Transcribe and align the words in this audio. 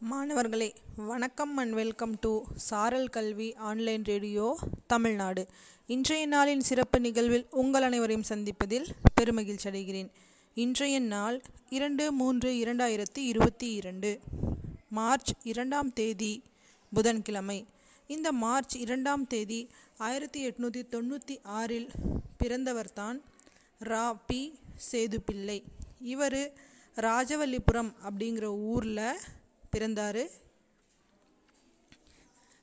மாணவர்களே 0.00 0.74
வணக்கம் 0.96 1.56
and 1.56 1.72
welcome 1.72 2.18
to 2.20 2.42
சாரல் 2.54 3.08
கல்வி 3.08 3.54
ஆன்லைன் 3.54 4.04
ரேடியோ 4.04 4.58
தமிழ்நாடு. 4.86 5.46
இன்றைய 5.86 6.28
நாளின் 6.28 6.58
சிறப்பு 6.58 7.00
நிகழ்வில் 7.00 7.46
உங்கள் 7.50 7.82
அனைவரையும் 7.82 8.26
சந்திப்பதில் 8.28 8.86
பெருமகிழ்ச்சி 9.20 9.64
அடைகிறேன். 9.64 10.10
இன்றைய 10.54 10.98
நாள் 10.98 11.42
இரண்டு 11.68 12.12
மூன்று 12.12 12.52
இரண்டாயிரத்தி 12.52 13.18
இருபத்தி 13.18 13.72
இரண்டு 13.72 14.20
மார்ச் 14.88 15.32
இரண்டாம் 15.42 15.92
தேதி 15.92 16.42
புதன்கிழமை. 16.94 17.66
இந்த 18.06 18.32
மார்ச் 18.32 18.76
இரண்டாம் 18.76 19.26
தேதி 19.26 19.70
ஆயிரத்தி 19.96 20.48
எட்நூற்றி 20.48 20.82
தொண்ணூற்றி 20.90 21.38
ஆறில் 21.42 21.90
பிறந்தவர்தான் 22.44 23.20
ரா. 23.84 24.18
பி. 24.26 24.58
சேதுப்பிள்ளை. 24.92 25.62
இவர் 26.00 26.52
ராஜவல்லிபுரம் 26.96 27.92
அப்படிங்கிற 28.10 28.44
ஊரில் 28.44 29.18
பிறந்தார். 29.70 30.22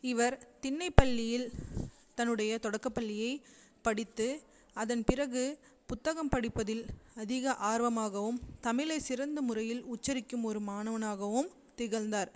இவர் 0.00 0.36
திண்ணைப்பள்ளியில் 0.62 1.46
தன்னுடைய 2.14 2.58
தொடக்கப்பள்ளியை 2.62 3.32
படித்து 3.82 4.42
அதன் 4.76 5.04
பிறகு 5.04 5.58
புத்தகம் 5.86 6.28
படிப்பதில் 6.28 6.84
அதிக 7.14 7.54
ஆர்வமாகவும் 7.54 8.38
தமிழை 8.60 8.98
சிறந்த 8.98 9.42
முறையில் 9.42 9.82
உச்சரிக்கும் 9.84 10.42
ஒரு 10.42 10.60
மாணவனாகவும் 10.60 11.50
திகழ்ந்தார். 11.74 12.30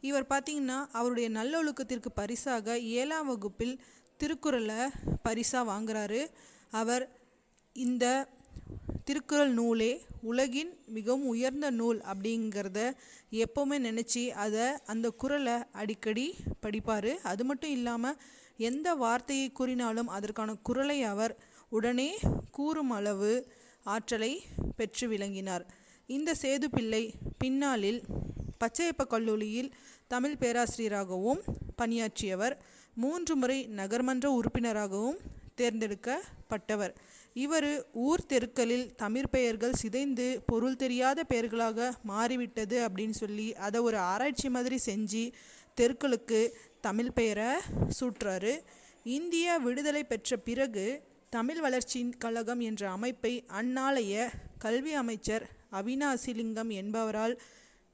இவர் 0.00 0.26
பார்த்திங்கன்னா 0.26 0.78
அவருடைய 0.92 1.30
நல்லொழுக்கத்திற்கு 1.30 2.10
பரிசாக 2.14 2.78
ஏழாம் 2.78 3.26
வகுப்பில் 3.26 3.80
திருக்குறளை 4.16 4.80
பரிசாக 5.22 5.70
வாங்குறாரு. 5.72 6.20
அவர் 6.70 7.04
இந்த 7.72 8.28
திருக்குறள் 9.10 9.52
நூலே 9.52 9.92
உலகின் 10.22 10.70
மிகவும் 10.86 11.24
உயர்ந்த 11.26 11.70
நூல் 11.70 12.00
அப்படிங்கிறத 12.10 12.80
எப்போவுமே 13.30 13.76
நினச்சி 13.86 14.28
அதை 14.44 14.66
அந்த 14.84 15.06
குறளை 15.10 15.54
அடிக்கடி 15.72 16.26
படிப்பார். 16.62 17.08
அது 17.30 17.44
மட்டும் 17.44 17.70
இல்லாமல் 17.70 18.20
எந்த 18.68 18.94
வார்த்தையை 18.94 19.48
கூறினாலும் 19.50 20.12
அதற்கான 20.16 20.54
குரலை 20.62 20.98
அவர் 21.02 21.34
உடனே 21.68 22.18
கூறும் 22.50 22.90
அளவு 22.90 23.32
ஆற்றலை 23.84 24.32
பெற்று 24.76 25.08
விளங்கினார். 25.08 25.64
இந்த 26.06 26.36
சேதுப்பிள்ளை 26.42 27.02
பின்னாளில் 27.38 28.00
பச்சையப்ப 28.60 29.06
கல்லூரியில் 29.06 29.74
தமிழ் 30.06 30.38
பேராசிரியராகவும் 30.38 31.42
பணியாற்றியவர். 31.82 32.56
மூன்று 32.94 33.36
முறை 33.36 33.68
நகர்மன்ற 33.76 34.26
உறுப்பினராகவும் 34.38 35.20
தேர்ந்தெடுக்கப்பட்டவர். 35.60 36.94
இவர் 37.34 37.70
ஊர் 37.92 38.26
தெருக்களில் 38.26 38.86
தமிழ் 38.94 39.28
பெயர்கள் 39.30 39.78
சிதைந்து 39.82 40.26
பொருள் 40.46 40.80
தெரியாத 40.82 41.24
பெயர்களாக 41.24 41.88
மாறிவிட்டது 42.02 42.88
அப்படின்னு 42.88 43.16
சொல்லி 43.22 43.48
அதை 43.66 43.80
ஒரு 43.80 43.98
ஆராய்ச்சி 44.12 44.48
மாதிரி 44.48 44.78
செஞ்சு 44.86 45.32
தெருக்களுக்கு 45.74 46.40
தமிழ் 46.80 47.12
பெயரை 47.12 47.50
சூட்டுறாரு. 47.98 48.54
இந்தியா 49.04 49.56
விடுதலை 49.56 50.04
பெற்ற 50.04 50.36
பிறகு 50.36 50.86
தமிழ் 51.30 51.60
வளர்ச்சி 51.60 52.00
கழகம் 52.18 52.60
என்ற 52.60 52.82
அமைப்பை 52.90 53.32
அந்நாளைய 53.60 54.14
கல்வி 54.58 54.92
அமைச்சர் 54.92 55.44
அவினாசிலிங்கம் 55.72 56.70
என்பவரால் 56.80 57.34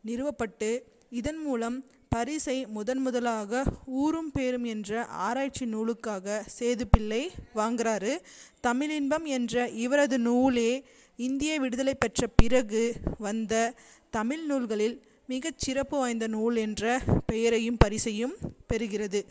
நிறுவப்பட்டு 0.04 0.70
இதன் 1.10 1.40
மூலம் 1.46 1.76
பரிசை 2.08 2.66
முதன் 2.66 2.98
முதலாக 2.98 3.62
ஊரும் 3.86 4.32
பேரும் 4.32 4.64
என்ற 4.64 5.04
ஆராய்ச்சி 5.04 5.66
நூலுக்காக 5.66 6.44
சேதுப்பிள்ளை 6.58 7.28
வாங்குறாரு. 7.54 8.18
தமிழின்பம் 8.66 9.24
என்ற 9.24 9.68
இவரது 9.68 10.18
நூலே 10.18 10.84
இந்திய 11.16 11.60
விடுதலை 11.60 11.94
பெற்ற 11.94 12.26
பிறகு 12.26 12.94
வந்த 13.18 13.74
தமிழ் 14.10 14.44
நூல்களில் 14.44 15.02
மிகச் 15.26 15.58
சிறப்பு 15.58 15.98
வாய்ந்த 15.98 16.26
நூல் 16.26 16.56
என்ற 16.56 17.00
பெயரையும் 17.26 17.76
பரிசையும் 17.76 18.34
பெறுகிறது. 18.72 19.24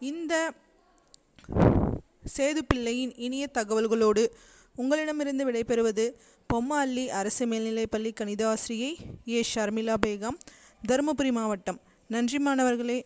இந்த 0.00 0.52
சேதுப்பிள்ளையின் 2.36 3.12
இனிய 3.16 3.48
தகவல்களோடு 3.54 4.30
உங்களிடமிருந்து 4.76 5.52
விடைபெறுவது 5.52 6.14
பொம்மாள்ளி 6.46 7.08
அரசு 7.08 7.46
மேல்நிலைப்பள்ளி 7.46 8.12
கணித 8.14 8.48
ஆசிரியை 8.48 8.96
ஏ. 9.28 9.44
ஷர்மிளா 9.54 9.94
பேகம் 10.06 10.38
தருமபுரி 10.88 11.32
மாவட்டம். 11.32 11.80
நன்றி 12.12 12.38
மாணவர்களே. 12.38 12.96